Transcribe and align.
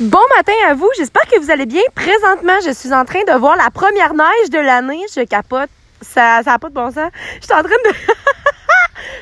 Bon 0.00 0.18
matin 0.34 0.54
à 0.66 0.72
vous, 0.72 0.88
j'espère 0.96 1.26
que 1.26 1.38
vous 1.38 1.50
allez 1.50 1.66
bien. 1.66 1.82
Présentement, 1.94 2.54
je 2.64 2.70
suis 2.72 2.90
en 2.94 3.04
train 3.04 3.22
de 3.28 3.38
voir 3.38 3.54
la 3.56 3.68
première 3.68 4.14
neige 4.14 4.48
de 4.50 4.56
l'année. 4.56 5.02
Je 5.14 5.24
capote. 5.24 5.68
Ça 6.00 6.40
ça 6.42 6.54
a 6.54 6.58
pas 6.58 6.70
de 6.70 6.74
bon 6.74 6.90
sens. 6.90 7.10
Je 7.38 7.44
suis 7.44 7.52
en 7.52 7.62
train 7.62 7.76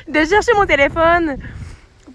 de 0.07 0.13
de 0.13 0.25
chercher 0.25 0.53
mon 0.55 0.65
téléphone 0.65 1.35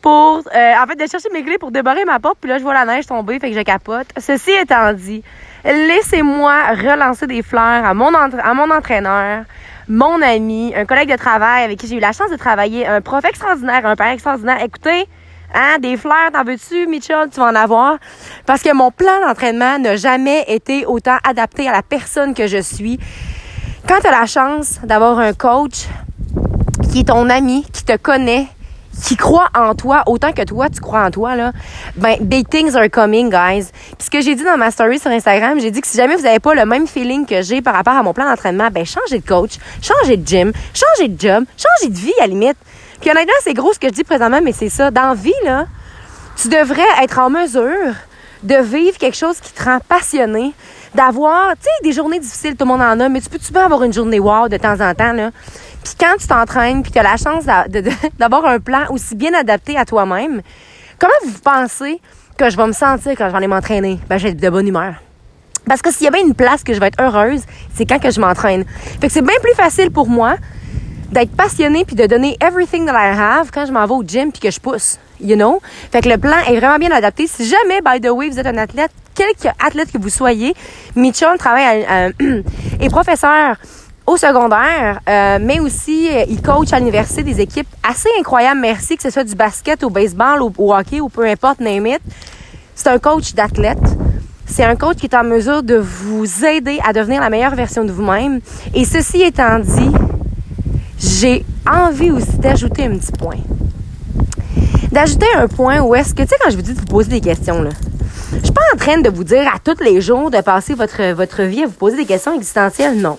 pour 0.00 0.38
euh, 0.54 0.72
en 0.82 0.86
fait 0.86 0.96
de 0.96 1.06
chercher 1.06 1.28
mes 1.30 1.44
clés 1.44 1.58
pour 1.58 1.72
débarrer 1.72 2.06
ma 2.06 2.20
porte, 2.20 2.38
puis 2.40 2.48
là 2.48 2.56
je 2.56 2.62
vois 2.62 2.72
la 2.72 2.86
neige 2.86 3.04
tomber, 3.04 3.38
fait 3.38 3.50
que 3.50 3.56
je 3.56 3.60
capote. 3.60 4.06
Ceci 4.16 4.52
étant 4.52 4.94
dit, 4.94 5.22
laissez-moi 5.62 6.54
relancer 6.70 7.26
des 7.26 7.42
fleurs 7.42 7.84
à 7.84 7.92
mon 7.92 8.14
à 8.14 8.54
mon 8.54 8.70
entraîneur, 8.70 9.44
mon 9.88 10.22
ami, 10.22 10.72
un 10.74 10.86
collègue 10.86 11.10
de 11.10 11.16
travail 11.16 11.64
avec 11.64 11.78
qui 11.78 11.86
j'ai 11.86 11.96
eu 11.96 12.00
la 12.00 12.12
chance 12.12 12.30
de 12.30 12.36
travailler, 12.36 12.86
un 12.86 13.02
prof 13.02 13.26
extraordinaire, 13.26 13.84
un 13.84 13.94
père 13.94 14.08
extraordinaire. 14.08 14.62
Écoutez, 14.62 15.06
Hein, 15.54 15.78
des 15.80 15.96
fleurs, 15.96 16.32
t'en 16.32 16.42
veux-tu, 16.42 16.88
Mitchell? 16.88 17.28
Tu 17.32 17.38
vas 17.38 17.46
en 17.46 17.54
avoir. 17.54 17.98
Parce 18.44 18.60
que 18.60 18.74
mon 18.74 18.90
plan 18.90 19.20
d'entraînement 19.24 19.78
n'a 19.78 19.94
jamais 19.94 20.44
été 20.48 20.84
autant 20.84 21.16
adapté 21.22 21.68
à 21.68 21.72
la 21.72 21.82
personne 21.82 22.34
que 22.34 22.48
je 22.48 22.60
suis. 22.60 22.98
Quand 23.88 24.00
tu 24.00 24.08
as 24.08 24.10
la 24.10 24.26
chance 24.26 24.80
d'avoir 24.82 25.20
un 25.20 25.32
coach 25.32 25.86
qui 26.90 27.00
est 27.00 27.08
ton 27.08 27.30
ami, 27.30 27.64
qui 27.72 27.84
te 27.84 27.96
connaît, 27.96 28.48
qui 29.04 29.16
croit 29.16 29.48
en 29.54 29.74
toi 29.74 30.02
autant 30.06 30.32
que 30.32 30.42
toi 30.42 30.68
tu 30.68 30.80
crois 30.80 31.04
en 31.04 31.10
toi 31.10 31.34
là, 31.34 31.52
ben 31.96 32.16
big 32.20 32.48
things 32.48 32.74
are 32.76 32.88
coming 32.90 33.28
guys. 33.28 33.66
Puis 33.98 34.06
ce 34.06 34.10
que 34.10 34.20
j'ai 34.20 34.34
dit 34.34 34.44
dans 34.44 34.56
ma 34.56 34.70
story 34.70 34.98
sur 34.98 35.10
Instagram, 35.10 35.60
j'ai 35.60 35.70
dit 35.70 35.80
que 35.80 35.86
si 35.86 35.96
jamais 35.96 36.16
vous 36.16 36.22
n'avez 36.22 36.38
pas 36.38 36.54
le 36.54 36.64
même 36.64 36.86
feeling 36.86 37.26
que 37.26 37.42
j'ai 37.42 37.60
par 37.60 37.74
rapport 37.74 37.94
à 37.94 38.02
mon 38.02 38.12
plan 38.12 38.24
d'entraînement, 38.24 38.68
ben 38.70 38.84
changez 38.84 39.18
de 39.18 39.26
coach, 39.26 39.58
changez 39.82 40.16
de 40.16 40.26
gym, 40.26 40.52
changez 40.72 41.08
de 41.08 41.20
job, 41.20 41.44
changez 41.56 41.92
de 41.92 41.98
vie 41.98 42.12
à 42.20 42.26
limite. 42.26 42.56
Puis 43.04 43.10
honnêtement, 43.10 43.34
c'est 43.42 43.52
gros 43.52 43.70
ce 43.74 43.78
que 43.78 43.88
je 43.88 43.92
dis 43.92 44.02
présentement, 44.02 44.40
mais 44.42 44.52
c'est 44.52 44.70
ça. 44.70 44.90
Dans 44.90 45.12
vie, 45.12 45.30
là, 45.44 45.66
tu 46.36 46.48
devrais 46.48 46.80
être 47.02 47.18
en 47.18 47.28
mesure 47.28 47.92
de 48.42 48.54
vivre 48.54 48.96
quelque 48.96 49.14
chose 49.14 49.40
qui 49.40 49.52
te 49.52 49.62
rend 49.62 49.78
passionné, 49.86 50.54
d'avoir, 50.94 51.50
tu 51.50 51.64
sais, 51.64 51.68
des 51.82 51.92
journées 51.92 52.18
difficiles, 52.18 52.56
tout 52.56 52.64
le 52.64 52.70
monde 52.70 52.80
en 52.80 52.98
a, 52.98 53.10
mais 53.10 53.20
tu 53.20 53.28
peux, 53.28 53.38
tu 53.38 53.52
peux 53.52 53.60
avoir 53.60 53.82
une 53.82 53.92
journée 53.92 54.18
wow 54.18 54.48
de 54.48 54.56
temps 54.56 54.80
en 54.80 54.94
temps, 54.94 55.12
là? 55.12 55.32
Puis 55.84 55.92
quand 56.00 56.14
tu 56.18 56.26
t'entraînes, 56.26 56.82
puis 56.82 56.92
tu 56.92 56.98
as 56.98 57.02
la 57.02 57.18
chance 57.18 57.44
d'avoir 58.18 58.46
un 58.46 58.58
plan 58.58 58.86
aussi 58.88 59.14
bien 59.14 59.34
adapté 59.34 59.76
à 59.76 59.84
toi-même, 59.84 60.40
comment 60.98 61.12
vous 61.26 61.40
pensez 61.44 62.00
que 62.38 62.48
je 62.48 62.56
vais 62.56 62.66
me 62.66 62.72
sentir 62.72 63.12
quand 63.18 63.26
je 63.26 63.32
vais 63.32 63.36
aller 63.36 63.48
m'entraîner? 63.48 64.00
Ben, 64.08 64.16
je 64.16 64.22
vais 64.22 64.30
être 64.30 64.40
de 64.40 64.48
bonne 64.48 64.66
humeur. 64.66 64.94
Parce 65.68 65.82
que 65.82 65.92
s'il 65.92 66.04
y 66.04 66.08
a 66.08 66.10
bien 66.10 66.22
une 66.22 66.34
place 66.34 66.64
que 66.64 66.72
je 66.72 66.80
vais 66.80 66.86
être 66.86 67.02
heureuse, 67.02 67.42
c'est 67.74 67.84
quand 67.84 67.98
que 67.98 68.10
je 68.10 68.18
m'entraîne. 68.18 68.64
Fait 68.98 69.08
que 69.08 69.12
c'est 69.12 69.20
bien 69.20 69.36
plus 69.42 69.54
facile 69.54 69.90
pour 69.90 70.08
moi 70.08 70.36
d'être 71.14 71.34
passionné 71.34 71.84
puis 71.84 71.96
de 71.96 72.06
donner 72.06 72.36
everything 72.40 72.86
that 72.86 72.92
I 72.92 73.16
have 73.16 73.50
quand 73.52 73.64
je 73.66 73.72
m'en 73.72 73.86
vais 73.86 73.94
au 73.94 74.02
gym 74.02 74.32
puis 74.32 74.40
que 74.40 74.50
je 74.50 74.60
pousse. 74.60 74.98
You 75.20 75.36
know? 75.36 75.62
Fait 75.92 76.02
que 76.02 76.08
le 76.08 76.18
plan 76.18 76.36
est 76.46 76.58
vraiment 76.58 76.78
bien 76.78 76.90
adapté. 76.90 77.26
Si 77.26 77.46
jamais, 77.46 77.80
by 77.80 78.00
the 78.00 78.10
way, 78.10 78.28
vous 78.28 78.38
êtes 78.38 78.46
un 78.46 78.58
athlète, 78.58 78.90
quelque 79.14 79.48
athlète 79.64 79.92
que 79.92 79.98
vous 79.98 80.08
soyez, 80.08 80.54
Mitchell 80.96 81.38
travaille 81.38 81.84
à, 81.84 82.08
est 82.80 82.90
professeur 82.90 83.56
au 84.06 84.16
secondaire, 84.18 85.00
euh, 85.08 85.38
mais 85.40 85.60
aussi 85.60 86.08
euh, 86.10 86.24
il 86.28 86.42
coach 86.42 86.72
à 86.72 86.78
l'université 86.78 87.22
des 87.22 87.40
équipes 87.40 87.68
assez 87.88 88.08
incroyables. 88.18 88.60
Merci 88.60 88.96
que 88.96 89.02
ce 89.02 89.10
soit 89.10 89.24
du 89.24 89.34
basket, 89.34 89.82
au 89.84 89.90
baseball, 89.90 90.42
au, 90.42 90.52
au 90.58 90.74
hockey 90.74 91.00
ou 91.00 91.08
peu 91.08 91.24
importe, 91.24 91.60
name 91.60 91.86
it. 91.86 92.00
C'est 92.74 92.88
un 92.88 92.98
coach 92.98 93.34
d'athlète. 93.34 93.78
C'est 94.46 94.64
un 94.64 94.76
coach 94.76 94.96
qui 94.96 95.06
est 95.06 95.16
en 95.16 95.24
mesure 95.24 95.62
de 95.62 95.76
vous 95.76 96.44
aider 96.44 96.78
à 96.86 96.92
devenir 96.92 97.20
la 97.20 97.30
meilleure 97.30 97.54
version 97.54 97.84
de 97.84 97.92
vous-même. 97.92 98.40
Et 98.74 98.84
ceci 98.84 99.22
étant 99.22 99.58
dit, 99.58 99.90
j'ai 100.98 101.44
envie 101.70 102.10
aussi 102.10 102.38
d'ajouter 102.38 102.84
un 102.84 102.96
petit 102.96 103.12
point. 103.12 103.38
D'ajouter 104.90 105.26
un 105.36 105.48
point 105.48 105.80
où 105.80 105.94
est-ce 105.94 106.14
que, 106.14 106.22
tu 106.22 106.28
sais, 106.28 106.36
quand 106.42 106.50
je 106.50 106.56
vous 106.56 106.62
dis 106.62 106.74
de 106.74 106.78
vous 106.78 106.86
poser 106.86 107.10
des 107.10 107.20
questions, 107.20 107.62
là, 107.62 107.70
je 108.32 108.44
suis 108.44 108.52
pas 108.52 108.62
en 108.72 108.76
train 108.76 108.98
de 108.98 109.10
vous 109.10 109.24
dire 109.24 109.46
à 109.52 109.58
tous 109.58 109.82
les 109.82 110.00
jours 110.00 110.30
de 110.30 110.40
passer 110.40 110.74
votre, 110.74 111.12
votre 111.12 111.42
vie 111.42 111.64
à 111.64 111.66
vous 111.66 111.72
poser 111.72 111.96
des 111.96 112.06
questions 112.06 112.34
existentielles, 112.34 113.00
non. 113.00 113.18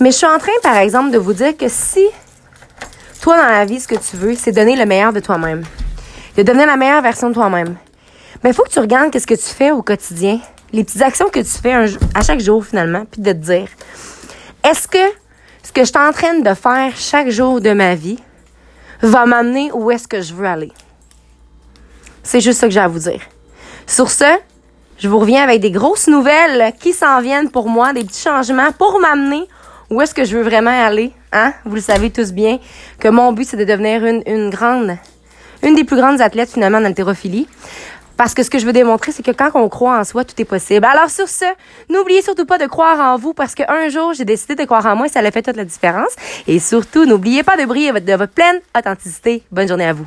Mais 0.00 0.10
je 0.10 0.16
suis 0.16 0.26
en 0.26 0.38
train, 0.38 0.52
par 0.62 0.76
exemple, 0.76 1.10
de 1.10 1.18
vous 1.18 1.32
dire 1.32 1.56
que 1.56 1.68
si 1.68 2.06
toi, 3.20 3.36
dans 3.36 3.50
la 3.50 3.64
vie, 3.64 3.80
ce 3.80 3.88
que 3.88 3.96
tu 3.96 4.16
veux, 4.16 4.34
c'est 4.36 4.52
donner 4.52 4.76
le 4.76 4.86
meilleur 4.86 5.12
de 5.12 5.20
toi-même, 5.20 5.64
de 6.36 6.42
devenir 6.42 6.66
la 6.66 6.76
meilleure 6.76 7.02
version 7.02 7.28
de 7.28 7.34
toi-même, 7.34 7.74
mais 8.42 8.50
il 8.50 8.54
faut 8.54 8.62
que 8.62 8.70
tu 8.70 8.78
regardes 8.78 9.10
qu'est-ce 9.10 9.26
que 9.26 9.34
tu 9.34 9.42
fais 9.42 9.72
au 9.72 9.82
quotidien, 9.82 10.40
les 10.72 10.84
petites 10.84 11.02
actions 11.02 11.28
que 11.28 11.40
tu 11.40 11.60
fais 11.62 11.74
à 12.14 12.22
chaque 12.22 12.40
jour, 12.40 12.64
finalement, 12.64 13.04
puis 13.10 13.20
de 13.20 13.32
te 13.32 13.36
dire, 13.36 13.68
est-ce 14.64 14.86
que 14.86 14.98
ce 15.62 15.72
que 15.72 15.82
je 15.82 15.86
suis 15.86 15.98
en 15.98 16.42
de 16.42 16.54
faire 16.54 16.92
chaque 16.96 17.30
jour 17.30 17.60
de 17.60 17.72
ma 17.72 17.94
vie 17.94 18.18
va 19.02 19.26
m'amener 19.26 19.70
où 19.72 19.90
est-ce 19.90 20.08
que 20.08 20.20
je 20.20 20.34
veux 20.34 20.46
aller. 20.46 20.72
C'est 22.22 22.40
juste 22.40 22.60
ça 22.60 22.66
que 22.66 22.72
j'ai 22.72 22.80
à 22.80 22.88
vous 22.88 22.98
dire. 22.98 23.20
Sur 23.86 24.10
ce, 24.10 24.24
je 24.98 25.08
vous 25.08 25.18
reviens 25.18 25.42
avec 25.42 25.60
des 25.60 25.70
grosses 25.70 26.08
nouvelles 26.08 26.72
qui 26.80 26.92
s'en 26.92 27.20
viennent 27.20 27.50
pour 27.50 27.68
moi, 27.68 27.92
des 27.92 28.04
petits 28.04 28.22
changements 28.22 28.72
pour 28.72 29.00
m'amener 29.00 29.46
où 29.90 30.00
est-ce 30.02 30.14
que 30.14 30.24
je 30.24 30.36
veux 30.36 30.42
vraiment 30.42 30.84
aller. 30.86 31.12
Hein? 31.32 31.52
Vous 31.64 31.74
le 31.74 31.80
savez 31.80 32.10
tous 32.10 32.32
bien 32.32 32.58
que 32.98 33.08
mon 33.08 33.32
but, 33.32 33.48
c'est 33.48 33.56
de 33.56 33.64
devenir 33.64 34.04
une, 34.04 34.50
grande, 34.50 34.96
une 35.62 35.74
des 35.74 35.84
plus 35.84 35.96
grandes 35.96 36.20
athlètes 36.20 36.50
finalement 36.50 36.78
dans 36.78 36.84
l'haltérophilie. 36.84 37.48
Parce 38.18 38.34
que 38.34 38.42
ce 38.42 38.50
que 38.50 38.58
je 38.58 38.66
veux 38.66 38.72
démontrer, 38.72 39.12
c'est 39.12 39.22
que 39.22 39.30
quand 39.30 39.50
on 39.54 39.68
croit 39.68 39.96
en 39.96 40.02
soi, 40.02 40.24
tout 40.24 40.34
est 40.42 40.44
possible. 40.44 40.84
Alors 40.84 41.08
sur 41.08 41.28
ce, 41.28 41.44
n'oubliez 41.88 42.20
surtout 42.20 42.46
pas 42.46 42.58
de 42.58 42.66
croire 42.66 42.98
en 42.98 43.16
vous 43.16 43.32
parce 43.32 43.54
qu'un 43.54 43.88
jour, 43.88 44.12
j'ai 44.12 44.24
décidé 44.24 44.56
de 44.56 44.64
croire 44.64 44.84
en 44.86 44.96
moi 44.96 45.06
et 45.06 45.08
ça 45.08 45.20
a 45.20 45.30
fait 45.30 45.42
toute 45.42 45.56
la 45.56 45.64
différence. 45.64 46.16
Et 46.48 46.58
surtout, 46.58 47.06
n'oubliez 47.06 47.44
pas 47.44 47.56
de 47.56 47.64
briller 47.64 47.92
de 47.92 48.14
votre 48.14 48.32
pleine 48.32 48.58
authenticité. 48.76 49.44
Bonne 49.52 49.68
journée 49.68 49.86
à 49.86 49.92
vous. 49.92 50.06